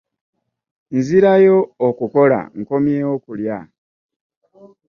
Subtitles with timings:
[0.97, 1.57] Nzirayo
[1.87, 3.57] okukola nkomyewo kulya.